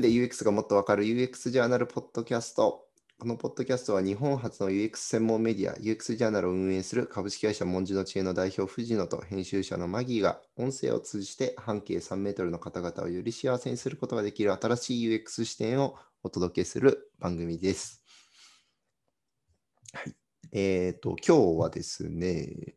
[0.00, 2.86] で UX がもっとわかる UX ジャーナルポッドキャスト。
[3.18, 18.02] このポッドキャストは日本初の UX 専門メディア UX ジャーナルを運営する株式会社文字の知恵の代表藤野と編集者のマギーが音声を通じて半径3メートルの方々をより幸せにすることができる新しい UX 視点をお届けする番組です。
[19.92, 20.14] はい。
[20.52, 22.74] えっ、と、今日はですね、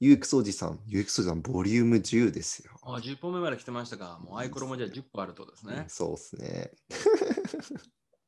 [0.00, 2.72] UX おじさん、UX おじさんボリューム10ですよ。
[2.82, 4.18] あ、10本目まで来てましたか。
[4.24, 5.84] もうアイコロもじゃあ10個あるとですね。
[5.88, 6.72] そうですね。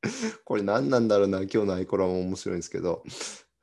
[0.44, 3.02] これ何なんだろうな、今日のアイコラも面白いんですけど、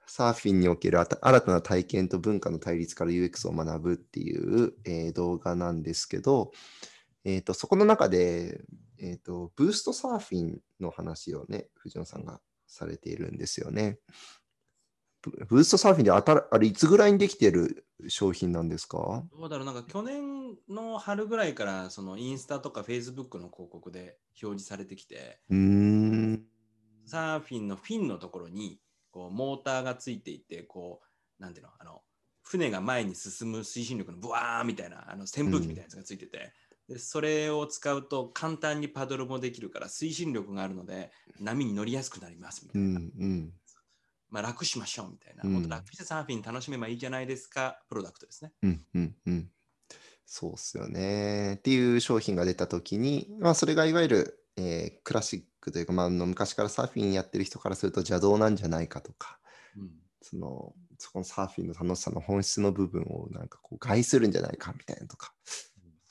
[0.08, 1.08] サーフィンにおける新
[1.42, 6.52] たな体験と文化の対立から UX を学ぶっていう、えー動画なんですけど、
[7.26, 8.64] えーとそこの中で、
[8.98, 14.00] えーと、ブーストサーフィンの話をね、藤野さんがされているんですよね。
[15.22, 19.24] ブブーストサーフィンであたあれいつぐらいにできてる商品なんですか？
[19.38, 26.46] どうだろう、なんか去年の春ぐらいから、そのインスタとかフェイスブックの広告で表示されてきて、うーん。
[27.06, 28.80] サーフィンのフィンのところに、
[29.12, 31.02] こう、モーターがついていて、こ
[31.40, 32.02] う、なんていうの、あの、
[32.42, 36.54] 船が前に進む推進力のブワーみたいな、あの扇風機みたいなやつがついてて、
[36.88, 43.54] でそれを使うと簡単にパドルもできるから推進力があるので波に乗りやすくなりますみたういな、んうん。
[44.30, 48.52] まあ、楽しましょうみたいな、うん楽してサーフィン楽しめばいいじゃないですかプロダクトですね。
[48.64, 49.52] うんうんうん。
[50.26, 51.56] そうっすよね。
[51.56, 59.40] っていう商品が出たときに、まあ、それがいわゆる、えークラシックというか、まあ、あの昔からサーフィンやってる人からすると邪道なんじゃないかとか、
[59.76, 59.90] うん
[60.22, 65.34] そのそこのサーフィンの楽しさの本質の部分をなんかこう害するんじゃないかみたいなとか、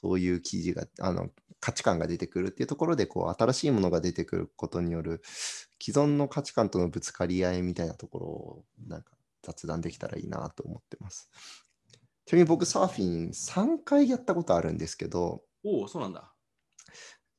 [0.00, 1.28] そういう記事が、あの
[1.60, 5.22] 価値観が出てくるっていうところで、こう新しいものが出てくることによる
[5.82, 11.30] 既存の価値観とのぶつかり合いみたいなところをなんか雑談できたらいいなと思ってます。
[12.26, 16.32] ちなみに僕サーフィン3回やったことあるんですけど、おお、そうなんだ。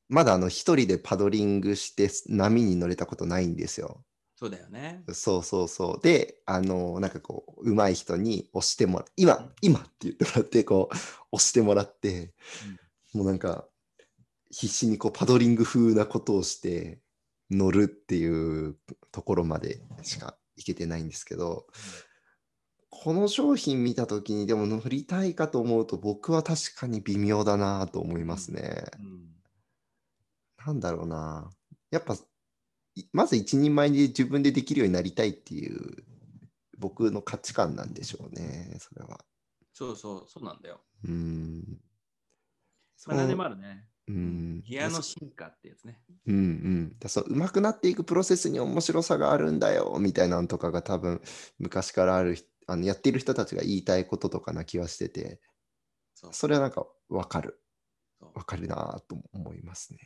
[0.10, 4.04] まだあの一人でパドリングして波に乗れたことないんですよ。
[4.36, 5.04] そうだよね。
[5.12, 6.02] そうそうそう。
[6.02, 10.96] で、あの、なんかこう、上手い人に押してもら今、今って言ってもらって、こう、
[11.34, 12.34] 押してもらって、
[13.14, 13.68] もうなんか、
[14.52, 17.02] 必死にこう、パドリング風なことをして、
[17.52, 18.78] 乗るっていう
[19.12, 21.66] ところまでしか行けてないんですけど、
[22.90, 28.86] この商品見たときに、でも乗りたいかと思うと、僕は確かに微妙だなと思いますね。
[29.00, 29.30] うん
[30.66, 31.50] なんだろうな。
[31.90, 32.16] やっぱ、
[32.96, 36.04] いまず一人前で自分でできるようになりたいっていう、
[36.78, 39.24] 僕の価値観なんでしょうね、それは。
[39.74, 40.82] そうそう、そうなんだよ。
[41.04, 41.82] うーん。
[42.98, 43.88] そまあ、の何でもあるね。
[44.10, 44.64] うん。
[44.66, 46.02] ギアの進化ってやつね。
[46.26, 46.96] うんうん。
[47.00, 51.22] だそう上手くなっていくプロセスに面白さがあるんだよ、みたいなのとかが多分、
[51.60, 55.40] 昔からある人、あのやっている人たちが言いたいこととかな気はしてて、
[56.16, 57.62] そうそれはなんかわかる。
[58.20, 60.00] わかるなと思いますね。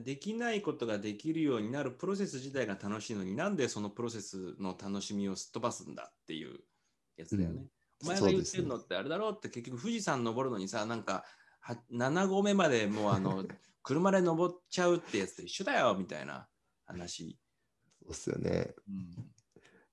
[0.00, 6.60] できないことができるようになるプロセス自体が楽しいのになんでそのプロセスの楽しみをすっ飛ばすんだっていう
[7.16, 7.56] やつだよね。
[7.56, 7.68] うん
[8.04, 11.24] お前が言ってるのってあれだろうって結局富士山登るのにさなんかは
[11.92, 13.44] 7合目までもうあの
[13.82, 16.48] 車で登っちゃうってやつと一緒だよみたいな
[16.84, 17.38] 話。
[18.02, 18.74] そうっすよね。
[18.88, 19.32] うん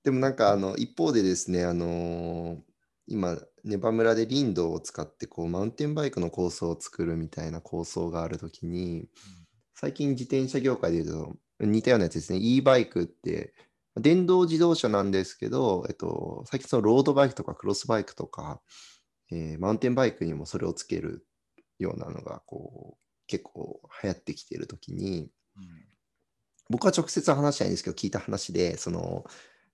[0.06, 2.60] でもなんかあの一方でですね、あのー
[3.08, 9.08] 今、ネバ村で林道を使ってこうマウンテンバイクの構想を作るみたいな構想があるときに、
[9.74, 13.54] 最近自転車業界でいうと似たようなやつですね、e バイクって
[13.96, 18.60] 電動自動車なんですけど、えっと、最近そのロードバイクとかクロスバイクとか、
[19.30, 21.26] えーマウンテンバイクにもそれをつける
[21.78, 25.64] ようなのがこう結構流行ってきているときに、うん。
[26.68, 29.24] 僕は直接話しないんですけど、聞いた話で、その、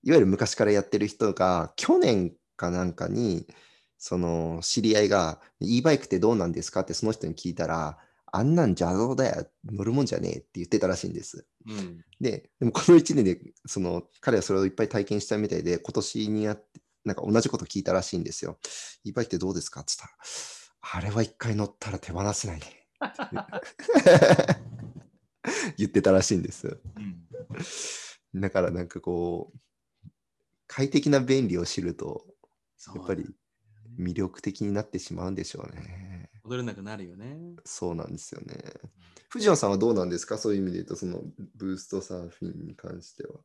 [0.03, 3.47] いわゆる昔からやってる人が、去年かなんかに、
[3.97, 6.81] その、知り合いが、e バイクってどうなんですか？
[6.81, 7.97] ってその人に聞いたら、
[8.31, 11.47] あんなん邪道だよ、乗るもんじゃねえって言ってたらしいんです。
[11.67, 12.03] うん。
[12.19, 18.59] で、でもこの1年で、その、彼はそれをいっぱい体験したみたいで、今年にやって、なんか同じこと聞いたらしいんですよ。
[19.03, 19.81] e バイクってどうですか？
[19.81, 20.23] って言ったら、
[20.91, 22.65] あれは一回乗ったら手放せないね。
[25.77, 26.79] 言ってたらしいんです。
[26.95, 27.27] うん
[28.35, 29.57] だからなんかこう、
[30.65, 32.25] 快適な便利を知ると、
[32.95, 33.29] やっぱり
[33.99, 36.31] 魅力的になってしまうんでしょうね。
[36.43, 37.37] 戻れなくなるよね。
[37.63, 38.55] そうなんですよね。
[39.29, 40.39] 藤野さんはどうなんですか？
[40.39, 41.21] そういう意味で言うと、その
[41.55, 43.35] ブーストサーフィンに関しては。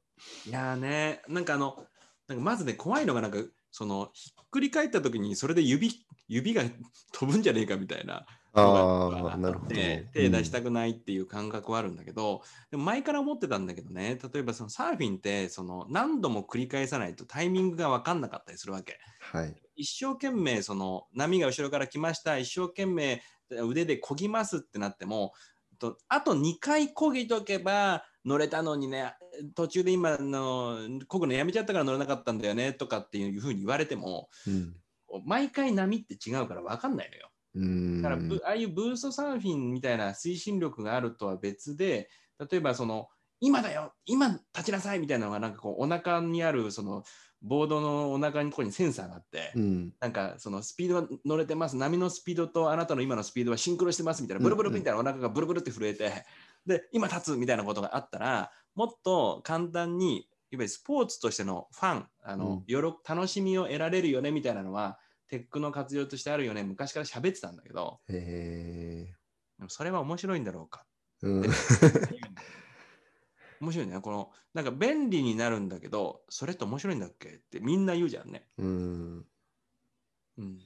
[0.46, 1.87] いやーね、なんかあの、
[2.29, 3.37] なんかまずね、怖いのが、なんか、
[3.78, 6.64] その、ひっくり返った時に、それで指、指が
[7.12, 9.72] 飛ぶんじゃねえかみたいなああ、なるほど。
[9.72, 12.42] で手出したくないっていう感覚はあるんだけど、
[12.72, 18.98] でも前から思ってたんだけどね、例えばそのサーフィンって、その何度も繰り返さないとタイミングが分かんなかったりするわけ。
[19.20, 19.54] はい。
[19.76, 25.32] 一生懸命その波が後ろから来ました一生懸命腕で漕ぎますってなっても
[25.78, 29.14] とあと2回こぎとけば乗れたのにね
[29.54, 34.75] 途中で今のこぐのやめちゃったから乗れなかったんだよねとかっていうふうに言われてもうん
[35.25, 37.30] 毎回波って違うから分かんないのよ。
[37.54, 43.08] うんだからブああいうブーストサーフィンみたいな推進力があるとは別で例えばその
[43.40, 47.04] 今だよ今立ちなさいみたいなのがなんかこうお腹にあるその
[47.40, 49.93] ボードのお腹のところにセンサーがあって、うん。
[50.00, 51.76] なんかそのスピードが乗れてます。
[51.76, 54.43] 波のスピードとあなたの今のスピードはシンクロしてますみたいな。
[54.43, 56.25] ブルブルみたいなお腹がブルブルって震えて、
[56.67, 64.99] で今立つみたいなことがあったらもっと簡単にいわゆるスポーツとしてのファンあの、よろ楽しみを得られるよねみたいなのは
[65.29, 68.00] テックの活用としてあるよね昔から喋ってたんだけど。
[68.08, 69.14] へえ
[69.58, 70.85] でもそれは面白いんだろうか
[71.23, 71.43] うん
[73.60, 78.49] 面白いねこのなんか便利になるんだけどそれって面白いんだっけってみんな言うじゃんね。
[78.58, 79.26] うん
[80.38, 80.58] うん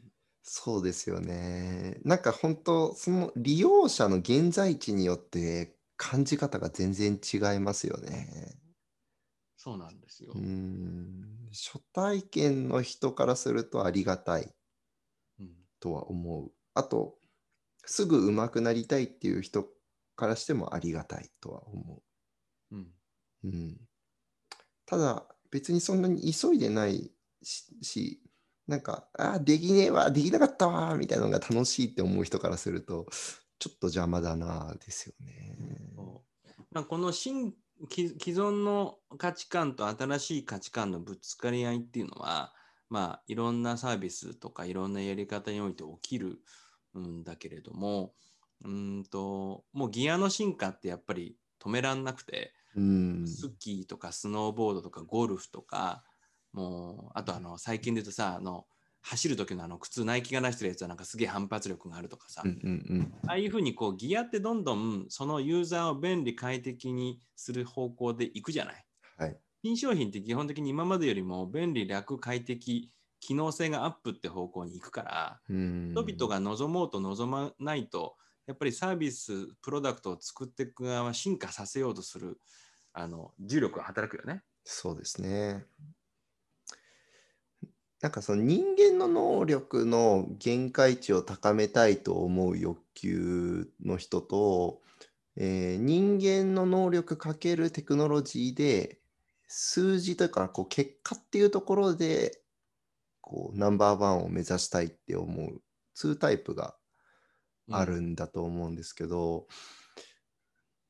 [0.44, 2.00] そうですよね。
[2.04, 8.58] なんか本当その利用者の現在地によって感じ方が全然違いますよね。
[9.56, 10.32] そうなんですよ。
[10.34, 14.52] うん初体験の人からするとありがたい
[15.38, 15.48] うん
[15.80, 16.52] とは思う。
[16.74, 17.18] あと、
[17.84, 19.68] すぐ上手くなりたいっていう人
[20.16, 22.02] からしてもありがたいとは思う
[22.76, 22.94] ん
[23.44, 23.48] う。
[23.48, 23.80] うん、
[24.86, 27.10] ただ、別にそんなに急いでない
[27.42, 28.22] し、し
[28.66, 33.06] なんか、あーできねえわ、できなかったわ、みたいなのが楽しいって思う人からすると、
[33.58, 35.56] ちょっと邪魔だな、ですよね。
[36.70, 37.54] まあ、この新
[37.90, 42.52] 既既存の価値観と新しい価値観のぶつかり合いっていうのは、
[42.88, 46.38] まあ、いろんなサービスとかいろんなやり方において起きる
[46.98, 48.14] んだけれども
[48.64, 53.26] うんともうギアの進化ってやっぱり止めらんなくて、うん。
[53.26, 56.04] スキーとかスノーボードとかゴルフとか
[56.52, 58.66] もうあとあの最近で言うとさあの
[59.00, 68.84] 走る時のあの靴ナイキが出してるやつはなんかすげえ反発力があるとかさ、うんうんああいうふうにこうギアってどんどんそのユーザーを便利快適にする方向でいくじゃない？
[69.18, 69.26] うん。
[69.26, 69.38] はい。
[69.64, 75.90] 新商品って基本的に今までよりも便利、楽、快適、機能性がアップって方向に行くから、うん。
[75.94, 78.16] 人々が望もうと望まないと、
[78.46, 82.38] やっぱりサービス、プロダクトを作っていく側は進化させようとする
[82.92, 84.42] あの重力が働くよね。
[84.64, 85.64] そうですね。
[88.00, 94.82] なんかその人間の能力の限界値を高めたいと思う欲求の人と、
[95.36, 98.98] えー人間の能力かけるテクノロジーで
[99.46, 102.42] 数字というかこう結果っていうところで
[103.20, 105.62] こうナンバーワンを目指したいって思う
[105.96, 106.74] 2タイプが
[107.70, 109.46] あるんだと思うんですけど、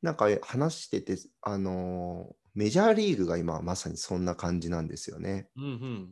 [0.00, 5.48] なんか話してて、あのーメジャーリーグが今まさにそんな感じなんですよね。
[5.56, 6.08] うんうん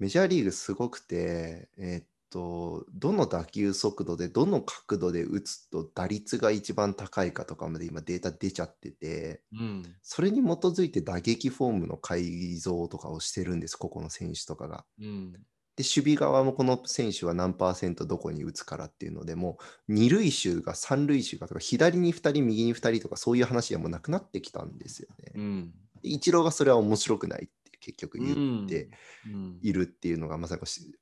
[0.00, 14.84] メジャーリーグすごくて、えーっと、どの打球速度でどの角度で打つと打率が一番高いかとかまで今データ出ちゃってて、うんそれに基づいて打撃フォームの改造とかをしてるんです、ここの選手とかが。
[15.00, 15.32] うん
[15.76, 25.34] で、守備側もこの選手は何パーセントどこに打つからっていうので、もう二塁手が三塁手がとか、左に2人、右に2人とか、そういう話はもうなくなってきたんですよね。
[25.34, 25.74] うん。
[26.02, 28.90] でイチローがそれは面白くないって結局言って
[29.24, 29.60] うん。
[29.62, 30.92] いるっていうのが、まさにこうし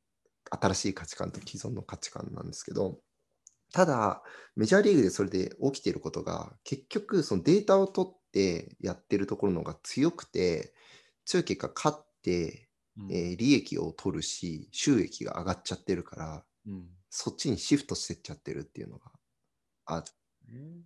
[0.51, 3.01] 新しい価値観と既存の価値観なんですけど、
[3.73, 4.23] ただ、
[4.57, 10.75] メジャーリーグでそれで起きていることが、結局、そのデータを取ってやってるところの方が強くて、
[11.27, 13.11] 強い結果、勝って、うん。
[13.11, 16.89] えー利益を取るし、収益が上がっちゃってるから、うん。
[17.11, 19.13] そっちにシフトしてっちゃってるっていうのが
[19.87, 20.05] あっ
[20.49, 20.85] ね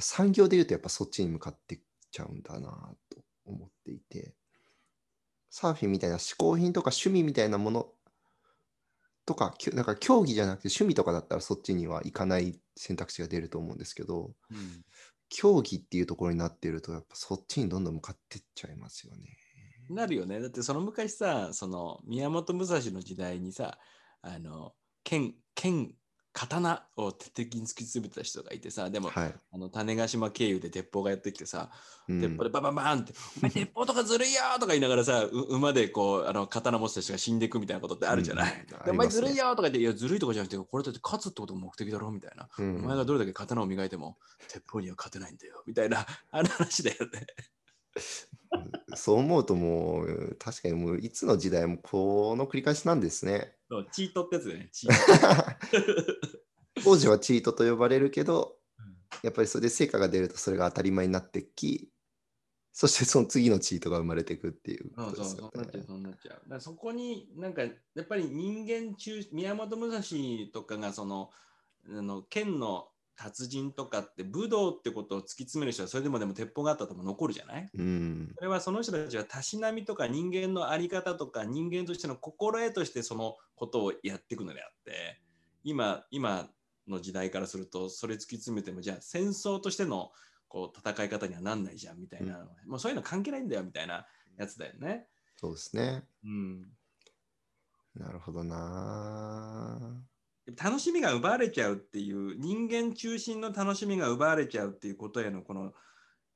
[0.00, 4.34] 産業で言うとやっぱそっちに向かってっちゃうんだなと思っていて、
[5.50, 7.92] サーフィンみたいな嗜好品とか趣味みたいなもの
[9.26, 14.84] とか、なんか競技じゃなくて趣味とかだったらそっちには行かない選択肢が出ると思うんですけど、うん。
[15.30, 19.38] 競技っていうところになってると、やっぱそっちにどんどん向かってっちゃいますよね。
[19.88, 20.40] なるよね。
[20.40, 23.78] だってその昔さ、その宮本武蔵の時代にさ、
[24.22, 25.94] あの剣、剣、
[26.32, 29.34] 刀を鉄壁に突き詰めた人がいてさ、でも、はい。
[29.50, 31.70] あの種子島経由で鉄砲がやってきてさ、
[32.08, 38.52] うん鉄砲でババンバンって、お前鉄砲とかずるいよとか言いながらさ、う馬でこうあの刀持ってた人が死んでいくみたいなことってあるじゃない。
[38.52, 42.48] うんねお前ずるいよとか言って、いや、ずるいとかじゃなくて、これだって勝つってことが目的だろみたいな。
[42.58, 44.18] うんお前がどれだけ刀を磨いても、
[44.48, 47.26] 鉄砲には勝てないんだよみたいな、あの話だよね。
[48.94, 53.54] そう思うともう、確かにもういつの時代もこの繰り返しなんですね。
[53.68, 54.68] そうチートってやつね。
[54.72, 61.90] チート当時はチートと呼ばれるけどうん、やっぱりそれで成果が出るとそれが当たり前になってき、
[62.72, 65.86] そしてその次のチートが生まれていくっていうこそうそう、とですよそうなっちゃう、ね。
[65.88, 66.60] そうなっちゃう。
[66.60, 70.02] そこになんか、やっぱり人間中、宮本武蔵
[70.52, 71.30] とかがその、
[71.88, 72.88] あの剣の
[73.18, 77.68] 達人とかって武道ってことを突き詰める人はそれでもでも鉄砲があったとも残るじゃない？
[77.74, 78.32] うん。
[78.36, 85.20] それはその人たちはたしなみとか人間の在り方とか人間としての心得としてそのことをやっていくのであって
[85.64, 86.48] 今今
[86.86, 90.12] の時代からするとそれ突き詰めてもじゃあ戦争としての
[90.46, 94.06] こう戦い方にはなんないじゃんみたいな、もうそういうの関係ないんだよみたいな
[94.38, 95.06] やつだよね。
[95.36, 96.04] そうですね。
[96.24, 96.66] うん、
[97.94, 100.02] なるほどな。
[100.56, 105.72] 楽しみが奪われちゃうっていう人間中心の楽しみが奪われちゃうっていうことへのこの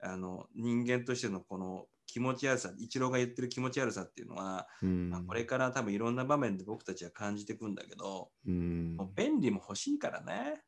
[0.05, 10.61] あの人間としてのこの気持ち悪さ一郎が言ってる気持ち悪さっていうのは、うんまあ、これから多分いろんな場面で僕たちは感じていくんだけど、うんもう便利も欲しいからね。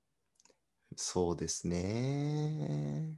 [0.96, 3.16] そうですね。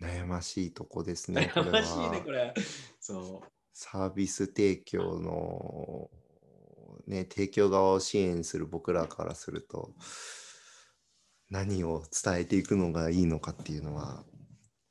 [0.00, 1.52] 悩ましいとこですね。
[1.54, 2.54] 悩ましいねはこれ。
[3.00, 3.42] そ
[3.72, 6.10] サービス提供の、
[7.06, 9.94] ね、提供側を支援する僕らからすると、
[11.50, 14.24] 何を伝えていくのがいいのかっていうのは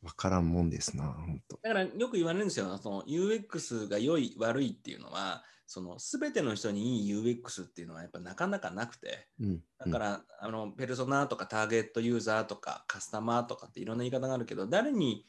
[0.04, 1.56] 分からんもんですな、本当。
[1.58, 2.78] うだからよく言われるんですよ。
[2.78, 9.28] その UX が良い悪いっていうのはその全ての人にいい UX っていうのはやっぱなかなかなくて。
[9.40, 15.26] うん、だから、あのペルソナとかターゲットユーザーとかカスタマーとかっていろんな言い方があるけど誰に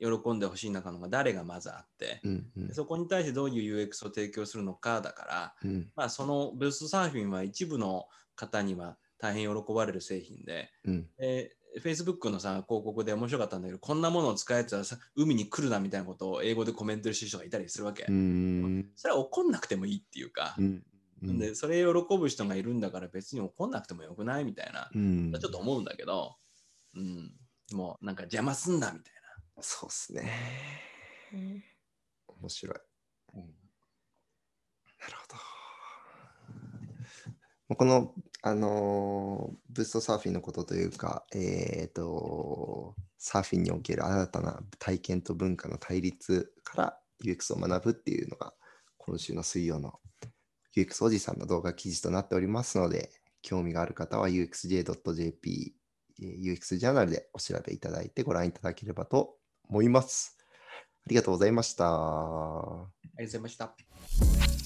[0.00, 2.68] 喜んでほしいのかのが誰がまずあってうん、うん。
[2.68, 26.36] でそこに対してどういう UX を提供するのかだから、うん、まあ、そのブーストサーフィンは一部の方には大変喜ばれる製品で、うん、で Facebook のさ広告で面白かったんだけどこんなものを使うやつはさ海に来るなみたいなことを英語でコメントしてる人がいたりするわけ、うん、それは怒んなくてもいいっていうか、うん、でそれ喜ぶ人がいるんだから別に怒んなくてもよくないみたいな、うん、ちょっと思うんだけど、
[26.96, 27.32] うん、
[27.72, 29.12] もうなんか邪魔すんなみたい
[29.60, 30.30] そうっすね。
[32.26, 32.76] 面白い。
[33.34, 33.42] な。
[33.42, 33.46] な
[35.06, 35.26] るほ
[37.68, 37.76] ど。
[37.76, 48.54] この、あのーブーストサーフィンのことというか、えっ、と、サーフィンにおける新たな体験と文化の対立から UX を学ぶっていうのが、
[48.96, 50.00] 今週の水曜の
[50.76, 53.10] UX おじさんの動画記事となっておりますので、
[53.42, 55.74] 興味がある方は uxj.jp、
[56.20, 59.37] えー UX ジャーナルでお調べいただいてご覧いただければと
[59.68, 60.36] 思います。
[61.06, 61.86] ありがとうございました。
[61.86, 62.86] あ
[63.18, 64.57] りがとうございました。